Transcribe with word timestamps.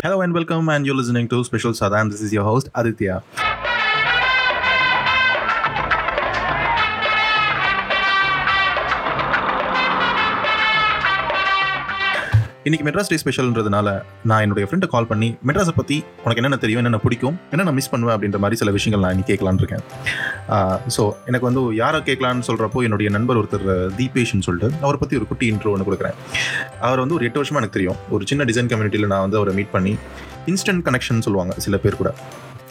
Hello 0.00 0.20
and 0.20 0.32
welcome, 0.32 0.68
and 0.68 0.86
you're 0.86 0.94
listening 0.94 1.28
to 1.28 1.42
Special 1.42 1.72
Sadhan. 1.72 2.08
This 2.08 2.20
is 2.20 2.32
your 2.32 2.44
host 2.44 2.68
Aditya. 2.72 3.20
இன்னைக்கு 12.68 12.86
மெட்ராஸ் 12.86 13.10
டே 13.10 13.16
ஸ்பெஷல்ன்றதுனால 13.20 13.88
நான் 14.28 14.42
என்னுடைய 14.44 14.64
ஃப்ரெண்டை 14.68 14.88
கால் 14.94 15.06
பண்ணி 15.10 15.28
மெட்ராஸை 15.48 15.72
பற்றி 15.76 15.96
உனக்கு 16.24 16.40
என்னென்ன 16.40 16.58
தெரியும் 16.64 16.80
என்னென்ன 16.80 16.98
பிடிக்கும் 17.04 17.36
என்னென்ன 17.52 17.72
மிஸ் 17.76 17.90
பண்ணுவேன் 17.92 18.14
அப்படின்ற 18.16 18.38
மாதிரி 18.44 18.56
சில 18.62 18.70
விஷயங்கள் 18.76 19.02
நான் 19.04 19.14
இன்னைக்கு 19.14 19.30
கேட்கலான்னு 19.32 19.62
இருக்கேன். 19.62 19.84
ஸோ 20.96 21.04
எனக்கு 21.30 21.46
வந்து 21.48 21.62
யாரை 21.82 22.00
கேட்கலான்னு 22.08 22.46
சொல்கிறப்போ 22.48 22.82
என்னுடைய 22.88 23.10
நண்பர் 23.16 23.40
ஒருத்தர் 23.42 23.66
தீபேஷ்னு 24.00 24.46
சொல்லிட்டு 24.48 24.70
அவரை 24.84 25.00
பற்றி 25.02 25.18
ஒரு 25.20 25.28
குட்டி 25.30 25.48
இன்ட்ரோ 25.52 25.72
ஒன்று 25.74 25.88
கொடுக்குறேன். 25.88 26.18
அவர் 26.88 27.02
வந்து 27.04 27.16
ஒரு 27.18 27.26
எட்டு 27.28 27.40
வருஷமாக 27.42 27.62
எனக்கு 27.62 27.78
தெரியும். 27.78 27.98
ஒரு 28.16 28.24
சின்ன 28.32 28.44
டிசைன் 28.50 28.70
கம்யூனிட்டியில் 28.72 29.10
நான் 29.14 29.24
வந்து 29.26 29.40
அவரை 29.40 29.54
மீட் 29.60 29.74
பண்ணி 29.76 29.94
இன்ஸ்டன்ட் 30.52 30.84
கனெக்ஷன் 30.90 31.24
சொல்லுவாங்க 31.28 31.54
சில 31.66 31.78
பேர் 31.86 32.00
கூட. 32.02 32.12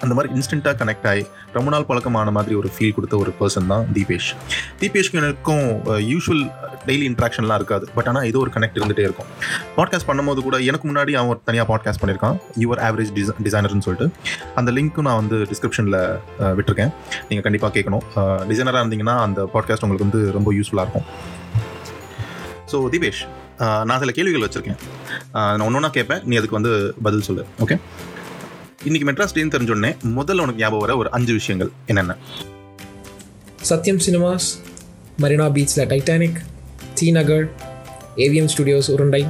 அந்த 0.04 0.14
மாதிரி 0.18 0.30
இன்ஸ்டண்ட்டாக 0.38 0.76
கனெக்ட் 0.82 1.08
ஆகி 1.12 1.24
ரொம்ப 1.56 1.70
நாள் 1.74 1.86
பழக்கமான 1.90 2.32
மாதிரி 2.38 2.56
ஒரு 2.62 2.70
ஃபீல் 2.76 2.96
கொடுத்த 2.98 3.16
ஒரு 3.24 3.32
பர்சன் 3.40 3.70
தான் 3.72 3.86
தீபேஷ். 3.96 4.30
தீபேஷ்க்கு 4.82 5.20
எனக்கும் 5.22 5.66
யூஷுவல் 6.12 6.44
டெய்லி 6.88 7.06
இன்ட்ராக்ஷன்லாம் 7.12 7.60
இருக்காது. 7.62 7.86
பட் 7.96 8.10
ஆனால் 8.10 8.26
ஏதோ 8.32 8.40
ஒரு 8.44 8.52
கனெக்ட் 8.56 8.78
இருந்துகிட்டே 8.80 9.06
இருக்கும். 9.08 9.30
பாட்காஸ்ட் 9.78 10.08
பண்ணும்போது 10.10 10.42
கூட 10.48 10.58
எனக்கு 10.70 10.86
முன்னாடி 10.90 11.14
அவன் 11.20 11.32
ஒரு 11.34 11.42
தனியாக 11.48 11.68
பாட்காஸ்ட் 11.72 12.02
பண்ணியிருக்கான். 12.04 12.38
யுவர் 12.64 12.82
ஆவரேஜ் 12.88 13.12
டிசை 13.18 13.34
டிசைனர்னு 13.48 13.86
சொல்லிட்டு. 13.88 14.08
அந்த 14.62 14.72
லிங்க்கும் 14.78 15.08
நான் 15.10 15.20
வந்து 15.22 15.40
டிஸ்கிரிப்ஷனில் 15.52 16.00
விட்டுருக்கேன். 16.60 16.94
நீங்கள் 17.30 17.46
கண்டிப்பாக 17.48 17.74
கேட்கணும். 17.78 18.06
டிசைனராக 18.52 18.84
இருந்தீங்கன்னா 18.86 19.18
அந்த 19.28 19.42
பாட்காஸ்ட் 19.56 19.86
உங்களுக்கு 19.88 20.08
வந்து 20.10 20.22
ரொம்ப 20.38 20.52
யூஸ்ஃபுல்லாக 20.60 20.86
இருக்கும். 20.88 21.08
ஸோ 22.74 22.80
தீபேஷ் 22.96 23.24
நான் 23.90 24.00
சில 24.02 24.12
கேள்விகள் 24.16 24.46
வச்சுருக்கேன். 24.46 24.80
நான் 25.36 25.66
ஒன்று 25.66 25.78
ஒன்றா 25.80 25.90
கேட்பேன் 25.98 26.24
நீ 26.30 26.36
அதுக்கு 26.40 26.58
வந்து 26.60 26.74
பதில் 27.06 27.28
சொல்லு. 27.28 27.44
ஓகே 27.64 27.76
இன்னைக்கு 28.80 29.08
மெட்ராஸ் 29.10 29.36
டேன்னு 29.36 29.54
தெரிஞ்சோடனே 29.54 29.90
முதல்ல 30.18 30.42
உனக்கு 30.42 30.62
ஞாபகம் 30.62 30.80
வர 30.80 30.98
ஒரு 30.98 31.10
அஞ்சு 31.10 31.34
விஷயங்கள் 31.34 31.72
என்னென்ன? 31.88 32.14
சத்யம் 33.70 34.02
சினிமாஸ் 34.06 34.48
மரினா 35.22 35.48
பீச்சில் 35.56 35.88
Titanic 35.88 36.38
T 37.00 37.12
Nagar 37.12 37.46
AVM 38.18 38.50
studios 38.54 38.90
உருண்டை 38.90 39.22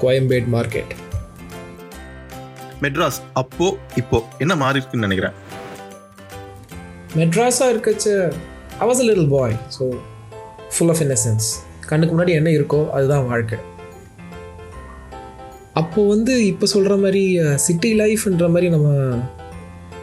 கோயம்பேட் 0.00 0.48
மார்க்கெட் 0.54 0.92
மெட்ராஸ் 2.82 3.20
அப்போ 3.34 3.68
இப்போ 3.96 4.18
என்ன 4.38 4.56
மாறி 4.56 4.78
இருக்குன்னு 4.78 5.06
நினைக்கிறேன்? 5.06 5.36
மெட்ராஸாக 7.16 7.72
இருக்கச்ச 7.74 8.06
was 8.82 8.98
a 9.00 9.08
little 9.08 9.28
boy 9.28 9.56
so 9.78 9.84
full 10.74 10.88
of 10.88 11.02
innocence 11.02 11.46
கண்ணுக்கு 11.86 12.14
முன்னாடி 12.14 12.30
என்ன 12.30 12.50
இருக்கோ 12.50 12.80
அதுதான் 12.90 13.26
வாழ்க்கை. 13.26 13.56
அப்போது 15.88 16.08
வந்து 16.08 16.46
இப்போ 16.46 16.66
சொல்கிற 16.66 16.96
மாதிரி 16.96 17.22
சிட்டி 17.56 17.94
லைஃப்ன்ற 18.00 18.50
மாதிரி 18.50 18.68
நம்ம 18.68 18.88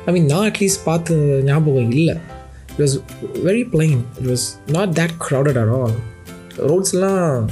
ஐ 0.05 0.13
மீன் 0.13 0.25
நான் 0.25 0.51
அட்லீஸ்ட் 0.51 0.83
பார்த்த 0.83 1.15
ஞாபகம் 1.43 1.91
இல்லை. 1.91 2.15
It 2.71 2.79
was 2.79 2.95
very 3.43 3.63
plain 3.71 4.01
it 4.19 4.27
was 4.27 4.45
not 4.67 4.93
that 4.99 5.15
crowded 5.27 5.57
at 5.57 5.69
all 5.69 5.95
ரோட்ஸ்லாம் 6.67 7.45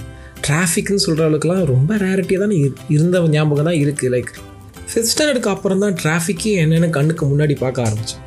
டிராஃபிக்னு 0.47 0.95
சொல்கிற 0.95 1.27
அளவுக்குலாம் 1.27 1.63
ரொம்ப 1.65 1.97
ரேரிட்டியாக 1.97 2.43
தான் 2.45 2.55
இருந்த 2.89 3.19
ஞாபகம் 3.27 3.65
தான் 3.65 3.79
இருக்குது 3.83 4.11
லைக் 4.11 4.31
ஃபிஃப்த் 4.87 5.11
ஸ்டாண்டர்டுக்கு 5.11 5.49
அப்புறம் 5.49 5.79
தான் 5.79 5.97
டிராஃபிக்கே 6.03 6.53
என்னென்னு 6.59 6.89
கண்ணுக்கு 6.89 7.25
முன்னாடி 7.25 7.53
பார்க்க 7.55 7.85
ஆரம்பிச்சு 7.85 8.17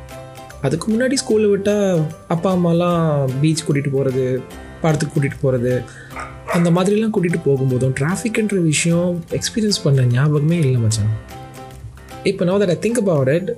அதுக்கு 0.61 0.91
முன்னாடி 0.91 1.13
ஸ்கூலில் 1.13 1.49
விட்டால் 1.49 1.99
அப்பா 2.27 2.51
அம்மாலாம் 2.51 3.03
பீச் 3.41 3.65
கூட்டிகிட்டு 3.65 3.89
போகிறது 3.89 4.25
படத்துக்கு 4.81 5.13
கூட்டிகிட்டு 5.13 5.41
போகிறது 5.41 5.73
அந்த 6.55 6.69
மாதிரிலாம் 6.75 7.11
கூட்டிகிட்டு 7.15 7.39
போகும்போதும் 7.47 7.93
டிராஃபிக்ன்ற 7.99 8.57
விஷயம் 8.71 9.11
எக்ஸ்பீரியன்ஸ் 9.37 9.79
பண்ண 9.83 10.03
ஞாபகமே 10.13 10.57
இல்லை 10.65 10.79
மச்சான். 10.83 11.11
இப்போ 12.31 12.45
no 12.49 12.55
that 12.61 12.73
I 12.75 12.77
think 12.85 12.99
about 13.03 13.31
it 13.35 13.49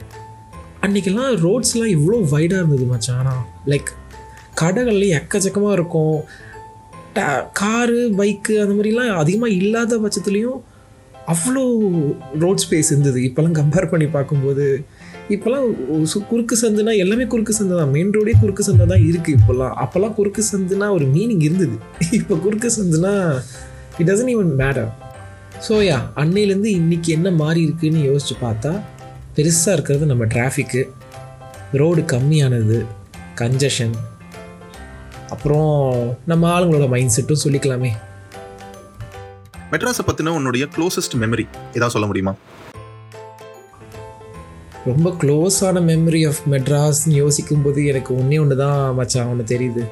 அன்றைக்கெல்லாம் 0.85 1.31
ரோட்ஸ்லாம் 1.45 1.93
இவ்வளோ 1.95 2.19
வைடாக 2.33 2.61
இருந்தது 2.61 2.85
மச்சான். 2.91 3.19
ஆனால் 3.21 3.43
லைக் 3.71 3.89
கடைகள்ல 4.61 5.07
எக்கச்சக்கமாக 5.19 5.77
இருக்கும். 5.79 6.17
காரு 7.61 7.99
பைக்கு 8.19 8.55
அந்த 8.63 8.73
மாதிரிலாம் 8.77 9.13
அதிகமாக 9.23 9.57
இல்லாத 9.61 9.97
பட்சத்துலேயும் 10.03 10.59
அவ்வளோ 11.33 11.63
ரோட் 12.43 12.63
ஸ்பேஸ் 12.65 12.91
இருந்தது. 12.91 13.19
இப்போல்லாம் 13.27 13.57
கம்பேர் 13.59 13.91
பண்ணி 13.91 14.05
பார்க்கும்போது 14.05 14.65
இப்போல்லாம் 15.29 15.65
குறுக்கு 16.29 16.55
சந்துனா 16.61 16.91
எல்லாமே 16.97 17.25
குறுக்கு 17.25 17.53
சந்தை 17.53 17.73
தான். 17.77 17.91
மெயின் 17.95 18.13
ரோடே 18.15 18.33
குறுக்கு 18.39 18.63
சந்தை 18.63 18.85
தான் 18.87 19.03
இருக்குது 19.09 19.37
இப்போல்லாம். 19.39 19.73
அப்போல்லாம் 19.75 20.15
குறுக்கு 20.15 20.43
சந்துனா 20.51 20.87
ஒரு 20.91 21.05
மீனிங் 21.05 21.43
இருந்தது. 21.47 21.75
இப்போ 22.19 22.35
குறுக்கு 22.35 22.69
சந்துனா 22.77 23.13
it 23.99 24.09
doesn't 24.09 24.33
even 24.35 24.51
matter 24.61 24.89
so 25.67 25.75
yeah 25.83 25.97
அன்னையிலேருந்து 26.15 26.71
இன்னைக்கு 26.71 27.09
என்ன 27.13 27.29
மாறி 27.31 27.61
இருக்குன்னு 27.61 28.01
யோசித்து 28.01 28.35
பார்த்தா 28.45 28.71
பெருசாக 29.35 29.73
இருக்கிறது 29.73 30.05
நம்ம 30.05 30.25
டிராஃபிக்கு 30.25 30.81
ரோடு 31.73 32.01
கம்மியானது 32.01 32.77
கன்ஜஷன் 33.41 33.95
அப்புறம் 35.29 35.71
நம்ம 36.25 36.47
ஆளுங்களோட 36.55 36.87
மைண்ட் 36.89 37.15
செட்டும் 37.15 37.43
சொல்லிக்கலாமே. 37.43 37.91
மெட்ராஸை 39.71 40.03
பற்றின 40.05 40.31
உன்னுடைய 40.37 40.65
க்ளோசஸ்ட் 40.75 41.15
மெமரி 41.21 41.43
ஏதாவது 41.75 41.93
சொல்ல 41.95 42.07
முடியுமா? 42.09 42.31
ரொம்ப 44.85 45.07
க்ளோஸான 45.21 45.81
மெமரி 45.89 46.21
ஆஃப் 46.29 46.39
மெட்ராஸ்னு 46.53 47.13
யோசிக்கும் 47.23 47.61
போது 47.61 47.79
எனக்கு 47.91 48.11
ஒன்றே 48.19 48.37
ஒன்று 48.43 48.55
தான் 48.61 48.95
மச்சான் 48.99 49.29
ஒன்று 49.31 49.43
தெரியுது. 49.51 49.83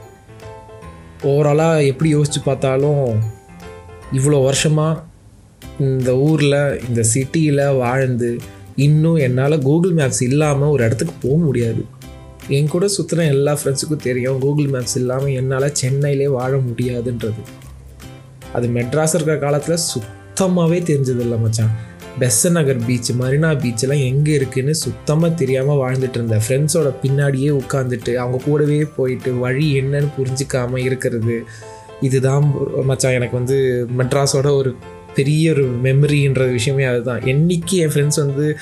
ஓவராலாக 1.32 1.86
எப்படி 1.92 2.10
யோசித்து 2.16 2.42
பார்த்தாலும் 2.48 3.04
இவ்வளோ 4.20 4.40
வருஷமாக 4.48 5.04
இந்த 5.88 6.10
ஊரில் 6.30 6.60
இந்த 6.88 7.04
சிட்டியில் 7.14 7.64
வாழ்ந்து 7.84 8.32
இன்னும் 8.88 9.22
என்னால் 9.28 9.58
கூகுள் 9.68 9.96
மேப்ஸ் 10.00 10.24
இல்லாமல் 10.30 10.74
ஒரு 10.78 10.84
இடத்துக்கு 10.88 11.16
போக 11.28 11.38
முடியாது. 11.46 11.84
என் 12.58 12.74
கூட 12.74 12.86
சுற்றுன 12.98 13.28
எல்லா 13.36 13.56
ஃப்ரெண்ட்ஸுக்கும் 13.60 14.06
தெரியும் 14.10 14.42
கூகுள் 14.48 14.74
மேப்ஸ் 14.74 14.98
இல்லாமல் 15.04 15.38
என்னால் 15.42 15.76
சென்னையிலே 15.84 16.28
வாழ 16.40 16.54
முடியாதுன்றது. 16.68 17.42
அது 18.57 18.68
மெட்ராஸ் 18.68 19.13
இருக்கிற 19.13 19.38
காலத்தில் 19.38 19.78
சுத்தமாகவே 19.78 20.79
தெரிஞ்சதில்லை 20.79 21.40
மச்சான். 21.40 21.72
பெசன் 22.19 22.51
நகர் 22.51 22.85
பீச் 22.85 23.12
மரினா 23.12 23.57
பீச்செல்லாம் 23.57 24.03
எங்கே 24.03 24.31
இருக்குன்னு 24.34 24.75
சுத்தமாக 24.75 25.34
தெரியாமல் 25.34 25.75
வாழ்ந்துட்டு 25.75 26.09
இருந்தேன் 26.09 26.41
ஃப்ரெண்ட்ஸோட 26.47 26.94
பின்னாடியே 27.01 27.62
உட்காந்துட்டு 27.62 28.13
அவங்க 28.13 28.44
கூடவே 28.45 28.84
போயிட்டு 28.84 29.34
வழி 29.34 29.81
என்னன்னு 29.81 30.07
புரிஞ்சிக்காமல் 30.18 30.78
இருக்கிறது. 30.78 31.44
இதுதான் 32.01 32.53
மச்சான் 32.85 33.12
எனக்கு 33.12 33.38
வந்து 33.38 33.88
மெட்ராஸோட 33.97 34.50
ஒரு 34.51 34.75
பெரிய 35.16 35.51
ஒரு 35.51 35.72
மெமரின்ற 35.84 36.51
விஷயமே 36.51 36.84
அதுதான். 36.84 37.19
என்னைக்கு 37.19 37.72
என் 37.72 37.89
ஃப்ரெண்ட்ஸ் 37.89 38.16
வந்து 38.16 38.57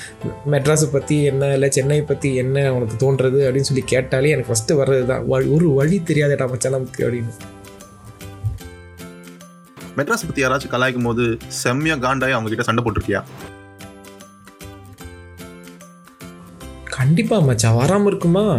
மெட்ராஸை 0.50 0.88
பற்றி 0.92 1.22
என்ன 1.22 1.52
இல்லை 1.52 1.70
சென்னை 1.70 2.02
பற்றி 2.02 2.34
என்ன 2.34 2.74
உனக்கு 2.74 3.12
தோன்றது 3.12 3.48
அப்படின்னு 3.48 3.60
சொல்லி 3.60 3.82
கேட்டாலே 3.86 4.30
எனக்கு 4.30 4.52
ஃபஸ்ட்டு 4.52 4.76
வர்றது 4.76 5.06
தான் 5.06 5.22
வழி- 5.22 5.50
ஒரு 5.50 5.70
வழி 5.74 6.02
தெரியாதடா 6.06 6.48
மச்சான் 6.48 6.72
நமக்கு 6.72 7.06
அப்படின்னு. 7.06 7.55
மெட்ராஸ் 9.96 10.24
பற்றி 10.26 10.44
யாராச்சும் 10.44 10.72
கலாய்க்கும் 10.72 11.04
போது 11.04 11.36
செம்மையா 11.46 11.94
காண்டாய் 11.96 12.30
அவங்க 12.30 12.48
கிட்ட 12.48 12.62
சண்டை 12.62 12.84
போட்டிருக்கியா? 12.84 13.22
கண்டிப்பாக 16.84 17.52
மச்சா 17.52 17.76
வராமல் 17.76 18.06
இருக்குமா? 18.06 18.58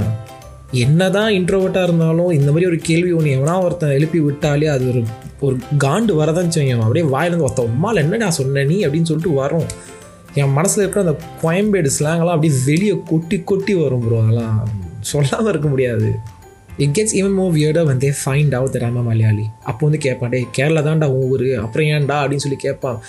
என்னதான் 0.71 1.31
இன்ட்ரோவர்ட்டாக 1.31 1.83
இருந்தாலும் 1.83 2.29
இந்த 2.29 2.47
மாதிரி 2.47 2.65
ஒரு 2.65 2.77
கேள்வி 2.77 3.11
ஒன்று 3.11 3.29
எவனா 3.29 3.63
ஒருத்தன் 3.63 3.89
எழுப்பி 3.89 4.19
விட்டாலே 4.19 4.67
அது 4.67 4.87
ஒரு 4.87 5.03
ஒரு 5.39 5.55
காண்டு 5.83 6.13
வரதான் 6.19 6.47
செய்யும் 6.47 6.81
அப்படியே 6.81 7.05
வாயிலேருந்து 7.05 7.41
ஒருத்தன் 7.41 7.67
உம்மால் 7.67 8.17
நான் 8.17 8.31
சொன்ன 8.31 8.63
நீ? 8.63 8.85
அப்படின்னு 8.85 9.03
சொல்லிட்டு 9.03 9.31
வரும். 9.31 9.65
என் 10.33 10.51
மனசில் 10.51 10.83
இருக்கிற 10.83 11.05
அந்த 11.05 11.23
கோயம்பேடு 11.41 11.89
ஸ்லாங்கெல்லாம் 11.99 12.35
அப்படியே 12.35 12.59
வெளியே 12.65 13.01
கொட்டி 13.05 13.41
கொட்டி 13.41 13.75
வரும் 13.75 14.07
ப்ரோ 14.07 14.21
அதெல்லாம் 14.21 14.69
சொல்லாமல் 14.99 15.49
இருக்க 15.49 15.67
முடியாது. 15.67 16.19
இட் 16.83 16.93
கெட்ஸ் 16.97 17.15
ஈவன் 17.19 17.37
மோ 17.37 17.45
வியர்டாக 17.55 17.85
வந்து 17.91 18.07
ஃபைண்ட் 18.19 18.55
அவுட் 18.57 18.73
தட் 18.75 18.85
ஆமா 18.87 19.01
மலையாளி 19.07 19.45
அப்போ 19.69 19.81
வந்து 19.87 19.99
கேட்பான் 20.05 20.33
டே 20.33 20.39
கேரளா 20.57 20.81
தான்டா 20.87 21.07
ஊர். 21.23 21.47
அப்புறம் 21.65 21.87
ஏன்டா? 21.93 22.17
அப்படின்னு 22.23 22.45
சொல்லி 22.45 22.59
கேட்பான் 22.67 22.99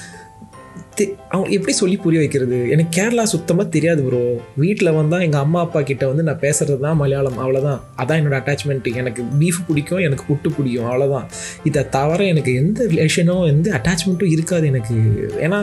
அவன் 1.35 1.51
எப்படி 1.57 1.73
சொல்லி 1.81 1.97
புரிய 2.05 2.19
வைக்கிறது? 2.23 2.57
எனக்கு 2.75 2.93
கேரளா 2.97 3.25
சுத்தமாக 3.33 3.67
தெரியாது 3.75 4.01
ப்ரோ 4.07 4.23
வீட்டில் 4.63 4.91
வந்தால் 4.99 5.25
எங்கள் 5.27 5.43
அம்மா 5.45 5.59
அப்பா 5.67 5.81
கிட்ட 5.91 6.05
வந்து 6.11 6.23
நான் 6.29 6.41
பேசுகிறது 6.45 6.81
தான் 6.87 6.99
மலையாளம் 7.03 7.39
அவ்வளோதான் 7.43 7.81
அதான் 8.03 8.19
என்னோடய 8.21 8.41
அட்டாச்மெண்ட் 8.43 8.89
எனக்கு 9.03 9.25
பீஃப் 9.41 9.61
பிடிக்கும் 9.69 10.03
எனக்கு 10.07 10.25
புட்டு 10.31 10.51
பிடிக்கும் 10.57 10.89
அவ்வளோதான் 10.93 11.27
இதை 11.71 11.83
தவிர 11.97 12.27
எனக்கு 12.33 12.55
எந்த 12.63 12.87
ரிலேஷனோ 12.93 13.37
எந்த 13.53 13.69
அட்டாச்மெண்ட்டும் 13.79 14.35
இருக்காது 14.37 14.67
எனக்கு. 14.73 14.97
ஏன்னா 15.47 15.59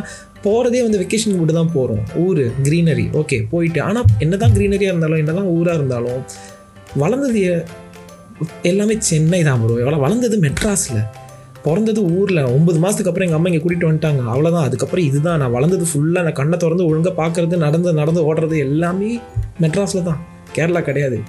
போகிறதே 0.46 0.82
வந்து 0.88 1.02
வெக்கேஷன் 1.04 1.40
மட்டும் 1.40 1.60
தான் 1.62 1.74
போகிறோம் 1.78 2.04
ஊர் 2.26 2.44
க்ரீனரி 2.68 3.08
ஓகே 3.22 3.40
போயிட்டு. 3.54 3.82
ஆனால் 3.82 4.06
என்ன 4.26 4.38
தான் 4.44 4.56
க்ரீனரியாக 4.58 4.94
இருந்தாலும் 4.94 5.22
என்ன 5.24 5.34
தான் 5.40 5.52
ஊராக 5.58 5.80
இருந்தாலும் 5.80 6.22
வளர்ந்தது 7.02 7.42
எல்லாமே 8.62 8.96
சென்னை 9.00 9.44
தான் 9.44 9.62
ப்ரோ 9.62 9.76
எவ்வளோ 9.84 9.98
வளர்ந்தது 9.98 10.38
மெட்ராஸில். 10.40 11.02
பிறந்தது 11.66 12.02
ஊரில். 12.18 12.42
ஒம்பது 12.56 12.80
மாதத்துக்கு 12.80 13.12
அப்புறம் 13.12 13.28
எங்கள் 13.28 13.40
அம்மா 13.40 13.50
இங்கே 13.52 13.62
கூட்டிகிட்டு 13.64 13.90
வந்துட்டாங்க. 13.90 14.22
அவ்வளோதான் 14.34 14.66
அதுக்கப்புறம் 14.68 15.06
இதுதான். 15.06 15.38
நான் 15.38 15.52
வளர்ந்தது 15.52 15.86
ஃபுல்லாக 15.92 16.24
நான் 16.28 16.34
கண்ணை 16.34 16.58
திறந்து 16.58 16.88
ஒழுங்காக 16.90 17.16
பார்க்குறது 17.22 17.58
நடந்து 17.58 17.94
நடந்து 17.94 18.34
ஓடுறது 18.34 18.58
எல்லாமே 18.58 19.20
மெட்ராஸில் 19.64 20.08
தான். 20.10 20.20
கேரளா 20.56 20.82
கிடையாது. 20.82 21.20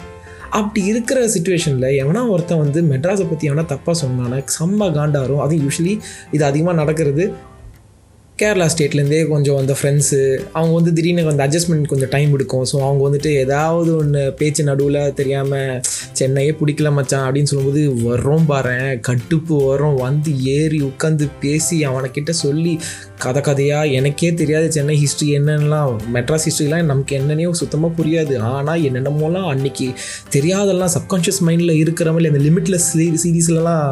அப்படி 0.51 0.85
இருக்கிற 0.85 1.29
சுச்சுவேஷனில் 1.29 1.89
எவனா 2.03 2.29
ஒருத்தன் 2.29 2.59
வந்து 2.59 2.83
மெட்ராஸை 2.83 3.29
பற்றி 3.29 3.51
எவனா 3.51 3.65
தப்பாக 3.73 3.97
சொன்னானே 4.03 4.45
செம்ம 4.59 4.91
காண்டாரும். 4.93 5.43
அதுவும் 5.47 5.65
யூஸ்வலி 5.67 6.01
இது 6.31 6.45
அதிகமாக 6.45 6.77
நடக்கிறது. 6.83 7.33
கேரளா 8.41 8.65
ஸ்டேட்லேருந்தே 8.73 9.19
கொஞ்சம் 9.31 9.59
அந்த 9.61 9.75
ஃப்ரெண்ட்ஸு 9.79 10.19
அவங்க 10.57 10.73
வந்து 10.79 10.91
திடீர்னு 10.97 11.23
அந்த 11.31 11.45
அட்ஜஸ்ட்மெண்ட் 11.45 11.91
கொஞ்சம் 11.93 12.11
டைம் 12.15 12.33
எடுக்கும். 12.37 12.65
ஸோ 12.71 12.77
அவங்க 12.87 13.01
வந்துட்டு 13.07 13.31
ஏதாவது 13.43 13.91
ஒன்று 14.01 14.23
பேச்சு 14.41 14.63
நடுவில் 14.69 14.99
தெரியாமல் 15.21 15.81
சென்னையே 16.19 16.51
பிடிக்கல 16.59 16.89
மச்சான் 16.97 17.25
அப்படின்னு 17.27 17.51
சொல்லும்போது 17.51 17.83
வர்றோம் 18.09 18.45
பாரேன் 18.51 18.91
கட்டுப்பு 19.09 19.55
வரும் 19.69 19.97
வந்து 20.05 20.33
ஏறி 20.57 20.81
உட்காந்து 20.91 21.29
பேசி 21.45 21.79
அவனைக்கிட்ட 21.91 22.35
சொல்லி 22.43 22.75
கதை 23.25 23.41
கதையாக 23.49 23.95
எனக்கே 23.99 24.31
தெரியாது 24.41 24.67
சென்னை 24.77 24.97
ஹிஸ்ட்ரி 25.03 25.29
என்னென்னலாம். 25.39 25.95
மெட்ராஸ் 26.17 26.47
ஹிஸ்ட்ரிலாம் 26.49 26.91
நமக்கு 26.91 27.13
என்னன்னே 27.19 27.49
சுத்தமாக 27.63 27.97
புரியாது. 28.01 28.37
ஆனால் 28.51 28.85
என்னென்னமோலாம் 28.89 29.49
அன்றைக்கி 29.55 29.89
தெரியாதெல்லாம் 30.37 30.95
சப்கான்ஷியஸ் 30.97 31.43
மைண்டில் 31.49 31.75
இருக்கிற 31.83 32.09
மாதிரி 32.13 32.33
அந்த 32.33 32.43
லிமிட்லெஸ் 32.49 32.91
சீரீஸ்லலாம் 33.25 33.83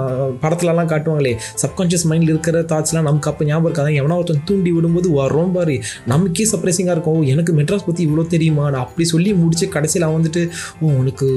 படத்துலலாம் 0.45 0.93
காட்டுவாங்களே 0.93 1.35
சப்கான்ஷியஸ் 1.65 2.07
மைண்டில் 2.13 2.33
இருக்கிற 2.35 2.63
தாட்ஸ்லாம் 2.75 3.09
நமக்கு 3.11 3.31
அப்போ 3.33 3.51
ஞாபகம் 3.51 3.69
இருக்காது? 3.71 3.99
எவனா 4.03 4.19
ஒருத்தன் 4.21 4.34
தூண்டி 4.49 4.73
விடும்போது 4.77 5.09
வரோம் 5.21 5.53
பாரு 5.57 5.77
நமக்கே 6.13 6.47
சர்ப்ரைசிங்காக 6.53 6.97
இருக்கும். 6.97 7.23
எனக்கு 7.33 7.53
மெட்ராஸ் 7.61 7.87
பற்றி 7.89 8.03
இவ்வளோ 8.09 8.27
தெரியுமா? 8.35 8.67
நான் 8.75 8.85
அப்படி 8.87 9.07
சொல்லி 9.15 9.33
முடிச்சு 9.43 9.69
கடைசியில் 9.77 10.07
அவன் 10.09 10.19
வந்துட்டு 10.21 10.45
ஓ 10.81 10.93
உனக்கு 11.03 11.29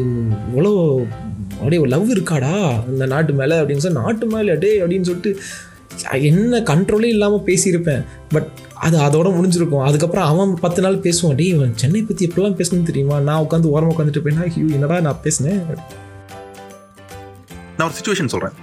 இவ்வளோ 0.49 0.73
அப்படியே 1.59 1.81
லவ் 1.95 2.13
இருக்காடா 2.17 2.53
இந்த 2.91 3.05
நாட்டு 3.13 3.33
மேலே? 3.39 3.55
அப்படின்னு 3.61 3.85
சொல்லி 3.85 3.99
நாட்டு 4.01 4.27
மேலே 4.35 4.55
டே 4.65 4.71
அப்படின்னு 4.81 5.09
சொல்லிட்டு 5.09 5.33
என்ன 6.29 6.59
கண்ட்ரோலே 6.69 7.07
இல்லாமல் 7.13 7.45
பேசியிருப்பேன். 7.45 8.03
பட் 8.33 8.49
அது 8.85 8.97
அதோட 9.05 9.27
முடிஞ்சிருக்கும். 9.37 9.85
அதுக்கப்புறம் 9.85 10.27
அவன் 10.31 10.51
பத்து 10.65 10.81
நாள் 10.85 11.03
பேசுவான் 11.05 11.37
டேய் 11.39 11.53
இவன் 11.55 11.73
சென்னை 11.83 12.01
பற்றி 12.09 12.27
எப்படிலாம் 12.27 12.57
பேசணும்னு 12.59 12.89
தெரியுமா? 12.91 13.17
நான் 13.29 13.43
உட்காந்து 13.45 13.73
ஓரமாக 13.75 13.95
உட்காந்துட்டு 13.95 14.23
போயினா 14.25 14.45
ஹியூ 14.55 14.67
என்னடா 14.77 14.99
நான் 15.07 15.23
பேசினேன்? 15.25 15.61
நான் 17.77 17.87
ஒரு 17.89 17.97
சுச்சுவேஷன் 17.99 18.33
சொல்கிறேன் 18.35 18.57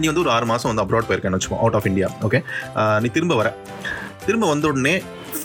நீ 0.00 0.06
வந்து 0.10 0.22
ஒரு 0.24 0.30
ஆறு 0.36 0.46
மாதம் 0.52 0.70
வந்து 0.70 0.84
அப்ராட் 0.84 1.08
போயிருக்கேன்னு 1.08 1.38
வச்சுக்கோ 1.38 1.60
அவுட் 1.64 1.76
ஆஃப் 1.78 1.88
இந்தியா 1.90 2.08
ஓகே 2.26 2.40
நீ 3.04 3.08
திரும்ப 3.16 3.36
வர. 3.40 3.50
திரும்ப 4.26 4.48
வந்த 4.52 4.66
உடனே 4.72 4.94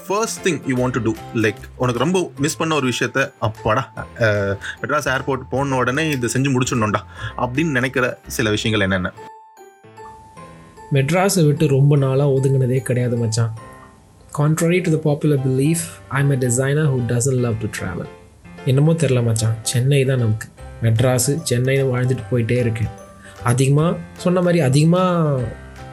first 0.07 0.39
thing 0.45 0.57
you 0.69 0.75
want 0.79 0.95
to 0.97 1.01
do 1.07 1.13
like 1.43 1.59
உனக்கு 1.81 2.01
ரொம்ப 2.03 2.17
மிஸ் 2.45 2.57
பண்ண 2.61 2.73
ஒரு 2.79 2.87
விஷயத்த 2.91 3.19
அப்பாடா 3.47 3.83
மெட்ராஸ் 4.81 5.09
ஏர்போர்ட் 5.13 5.43
போன 5.53 5.77
உடனே 5.81 6.03
இதை 6.15 6.29
செஞ்சு 6.35 6.49
முடிச்சிடணும்டா 6.55 7.01
அப்படின்னு 7.45 7.77
நினைக்கிற 7.79 8.05
சில 8.37 8.49
விஷயங்கள் 8.55 8.85
என்னென்ன? 8.87 9.11
மெட்ராஸை 10.95 11.43
விட்டு 11.45 11.67
ரொம்ப 11.77 11.93
நாளாக 12.05 12.33
ஒதுங்கினதே 12.37 12.79
கிடையாது 12.89 13.15
மச்சான். 13.21 13.53
Contrary 14.39 14.79
to 14.85 14.91
the 14.95 14.99
popular 15.07 15.41
belief 15.45 15.85
I'm 16.19 16.33
a 16.35 16.39
designer 16.43 16.89
who 16.93 16.99
doesn't 17.11 17.39
love 17.45 17.57
to 17.63 17.69
travel 17.77 18.11
என்னமோ 18.71 18.93
தெரில 19.03 19.21
மச்சான். 19.29 19.55
சென்னை 19.71 20.01
தான் 20.09 20.21
நமக்கு. 20.23 20.47
மெட்ராஸு 20.83 21.33
சென்னையில் 21.49 21.89
வாழ்ந்துட்டு 21.93 22.23
போயிட்டே 22.31 22.57
இருக்கேன். 22.65 22.91
அதிகமாக 23.43 23.97
சொன்ன 24.17 24.41
மாதிரி 24.41 24.59
அதிகமாக 24.59 25.41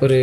ஒரு 0.01 0.19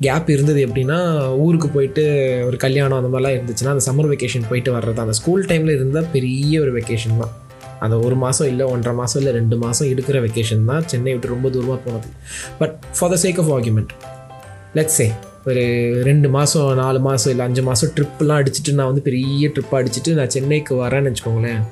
கேப் 0.00 0.28
இருந்தது 0.30 0.60
எப்படின்னா 0.66 0.98
ஊருக்கு 1.44 1.68
போயிட்டு 1.68 2.02
ஒரு 2.46 2.56
கல்யாணம் 2.56 2.98
அந்த 3.00 3.10
மாதிரிலாம் 3.12 3.36
இருந்துச்சுன்னா 3.36 3.74
அந்த 3.74 3.84
சம்மர் 3.88 4.10
வெக்கேஷன் 4.12 4.48
போயிட்டு 4.50 4.70
வர்றது. 4.76 5.00
அந்த 5.04 5.12
ஸ்கூல் 5.12 5.46
டைமில் 5.50 5.76
இருந்தால் 5.76 6.10
பெரிய 6.12 6.60
ஒரு 6.60 6.72
வெக்கேஷன் 6.78 7.20
தான். 7.22 7.32
அந்த 7.80 7.96
ஒரு 7.98 8.16
மாதம் 8.24 8.48
இல்லை 8.48 8.64
ஒன்றரை 8.66 8.94
மாதம் 8.96 9.20
இல்லை 9.20 9.32
ரெண்டு 9.32 9.56
மாதம் 9.56 9.88
எடுக்கிற 9.88 10.20
வெக்கேஷன் 10.26 10.64
தான் 10.64 10.86
சென்னை 10.86 11.12
விட்டு 11.12 11.28
ரொம்ப 11.28 11.48
தூரமாக 11.48 11.80
போனது. 11.86 12.08
But 12.60 12.74
for 12.98 13.12
the 13.14 13.18
sake 13.24 13.40
of 13.44 13.50
argument 13.56 13.92
let's 14.78 14.98
say 15.00 15.08
ஒரு 15.46 15.64
ரெண்டு 16.02 16.28
மாதம் 16.28 16.74
நாலு 16.74 16.98
மாதம் 17.00 17.30
இல்லை 17.30 17.44
அஞ்சு 17.46 17.62
மாதம் 17.62 17.92
ட்ரிப்லாம் 17.96 18.40
அடிச்சுட்டு 18.40 18.72
நான் 18.72 18.86
வந்து 18.86 19.02
பெரிய 19.02 19.48
ட்ரிப்பாக 19.48 19.80
அடிச்சுட்டு 19.82 20.12
நான் 20.14 20.32
சென்னைக்கு 20.36 20.74
வரேன்னு 20.84 21.10
வச்சுக்கோங்களேன் 21.10 21.62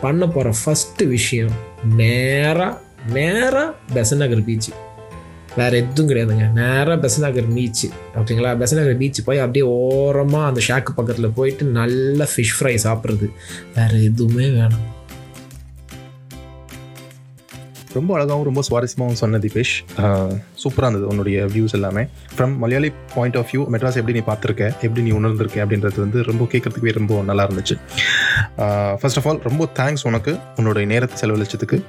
பண்ண 0.00 0.26
போகிற 0.26 0.52
ஃபஸ்ட்டு 0.60 1.08
விஷயம் 1.08 1.54
நேராக 1.96 2.72
நேராக 3.12 3.74
பெசநகர் 3.94 4.44
பீச்சு 4.48 4.72
வேறு 5.56 5.76
எதுவும் 5.76 6.10
கிடையாதுங்க. 6.10 6.46
நேராக 6.52 6.96
பெசநகர் 6.96 7.48
பீச்சு 7.54 7.86
ஓகேங்களா? 8.14 8.50
பெசநகர் 8.58 8.96
பீச் 8.96 9.24
போய் 9.24 9.38
அப்படியே 9.38 9.64
ஓரமாக 9.64 10.46
அந்த 10.46 10.60
ஷாக்கு 10.68 10.92
பக்கத்தில் 10.96 11.34
போயிட்டு 11.34 11.64
நல்ல 11.64 12.28
ஃபிஷ் 12.36 12.54
ஃப்ரை 12.58 12.78
சாப்பிட்றது. 12.84 13.28
வேறு 13.74 14.04
எதுவுமே 14.04 14.44
வேணாம். 14.44 14.86
ரொம்ப 17.92 18.14
அழகாகவும் 18.14 18.48
ரொம்ப 18.48 18.62
சுவாரஸ்யமாகவும் 18.68 19.20
சொன்ன 19.20 19.38
திபேஷ். 19.38 19.74
சூப்பராக 20.62 20.86
இருந்தது 20.86 21.06
உன்னுடைய 21.06 21.44
வியூஸ் 21.44 21.72
எல்லாமே. 21.72 22.02
From 22.36 22.56
Malayali 22.56 22.92
point 23.14 23.36
of 23.36 23.48
view 23.52 23.62
Madras 23.74 24.00
எப்படி 24.00 24.12
நீ 24.12 24.22
பார்த்துருக்க? 24.26 24.72
எப்படி 24.80 25.02
நீ 25.02 25.10
உணர்ந்திருக்க? 25.10 25.64
அப்படின்றது 25.64 25.98
வந்து 26.04 26.22
ரொம்ப 26.22 26.44
கேட்குறதுக்கே 26.44 26.92
ரொம்ப 26.92 27.22
நல்லா 27.22 27.46
இருந்துச்சு. 27.48 27.76
ஃபர்ஸ்ட் 28.56 29.18
ஆஃப் 29.18 29.28
ஆல் 29.28 29.38
ரொம்ப 29.38 29.68
தேங்க்ஸ் 29.74 30.02
உனக்கு 30.02 30.38
உன்னோட 30.56 30.86
நேரத்தை 30.86 31.16
செலவழிச்சதுக்கு. 31.20 31.82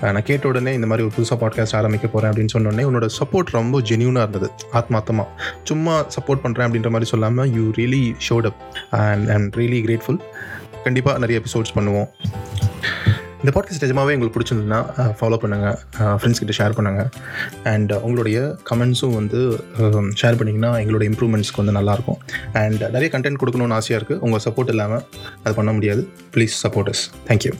Uh, 0.00 0.12
நான் 0.12 0.22
கேட்ட 0.22 0.48
உடனே 0.48 0.72
இந்த 0.72 0.86
மாதிரி 0.86 1.06
ஒரு 1.06 1.14
புதுசாக 1.16 1.42
பாட்காஸ்ட் 1.42 1.76
ஆரம்பிக்க 1.76 2.06
போகிறேன் 2.06 2.32
அப்படின்னு 2.32 2.58
சொன்னோடனே 2.58 2.84
உன்னோட 2.84 3.08
சப்போர்ட் 3.18 3.50
ரொம்ப 3.50 3.80
ஜென்யூனாக 3.80 4.26
இருந்தது 4.26 4.50
ஆத்மார்த்தமாக 4.72 5.26
சும்மா 5.64 6.00
சப்போர்ட் 6.00 6.42
பண்ணுறேன் 6.42 6.68
அப்படின்ற 6.68 6.90
மாதிரி 6.90 7.04
சொல்லாமல் 7.04 7.52
you 7.52 7.70
really 7.70 8.14
showed 8.28 8.46
up 8.46 8.60
and 8.90 9.28
I'm 9.28 9.50
really 9.50 9.80
grateful 9.86 10.20
கண்டிப்பாக 10.84 11.18
நிறைய 11.18 11.42
எபிசோட்ஸ் 11.46 11.76
பண்ணுவோம். 11.76 12.08
இந்த 13.42 13.50
பாட்காஸ்ட் 13.54 13.84
நிஜமாகவே 13.84 14.14
உங்களுக்கு 14.14 14.36
பிடிச்சிருந்ததுன்னா 14.36 14.78
ஃபாலோ 15.18 15.36
பண்ணுங்கள் 15.42 15.76
ஃப்ரெண்ட்ஸ் 16.20 16.40
கிட்ட 16.40 16.54
ஷேர் 16.58 16.74
பண்ணுங்கள் 16.78 17.10
அண்ட் 17.72 17.92
உங்களுடைய 18.06 18.38
கமெண்ட்ஸும் 18.70 19.14
வந்து 19.18 19.40
ஷேர் 20.20 20.38
பண்ணிங்கன்னா 20.38 20.70
எங்களோட 20.82 21.04
இம்ப்ரூவ்மெண்ட்ஸ்க்கு 21.10 21.62
வந்து 21.62 21.76
நல்லாயிருக்கும். 21.78 22.18
அண்ட் 22.62 22.82
நிறைய 22.94 23.10
கண்டென்ட் 23.14 23.40
கொடுக்கணும்னு 23.42 23.78
ஆசையாக 23.78 24.00
இருக்குது 24.00 24.22
உங்கள் 24.26 24.44
சப்போர்ட் 24.46 24.72
இல்லாமல் 24.74 25.04
அது 25.44 25.54
பண்ண 25.54 25.72
முடியாது. 25.72 26.04
Please 26.36 26.56
support 26.64 26.90
us 26.94 27.04
thank you 27.30 27.54